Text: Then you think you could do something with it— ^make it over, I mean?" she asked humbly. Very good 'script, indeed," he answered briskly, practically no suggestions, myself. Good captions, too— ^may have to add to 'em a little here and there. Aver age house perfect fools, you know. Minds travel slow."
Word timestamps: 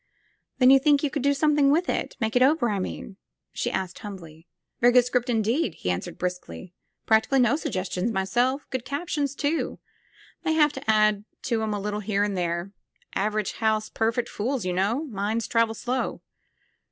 Then 0.57 0.71
you 0.71 0.79
think 0.79 1.03
you 1.03 1.11
could 1.11 1.21
do 1.21 1.31
something 1.35 1.69
with 1.69 1.87
it— 1.87 2.15
^make 2.19 2.35
it 2.35 2.41
over, 2.41 2.71
I 2.71 2.79
mean?" 2.79 3.17
she 3.53 3.69
asked 3.69 3.99
humbly. 3.99 4.47
Very 4.79 4.93
good 4.93 5.05
'script, 5.05 5.29
indeed," 5.29 5.75
he 5.75 5.91
answered 5.91 6.17
briskly, 6.17 6.73
practically 7.05 7.37
no 7.37 7.55
suggestions, 7.55 8.09
myself. 8.11 8.65
Good 8.71 8.83
captions, 8.83 9.35
too— 9.35 9.77
^may 10.43 10.55
have 10.55 10.73
to 10.73 10.89
add 10.89 11.23
to 11.43 11.61
'em 11.61 11.71
a 11.75 11.79
little 11.79 11.99
here 11.99 12.23
and 12.23 12.35
there. 12.35 12.71
Aver 13.15 13.41
age 13.41 13.51
house 13.57 13.89
perfect 13.89 14.27
fools, 14.27 14.65
you 14.65 14.73
know. 14.73 15.03
Minds 15.05 15.47
travel 15.47 15.75
slow." 15.75 16.21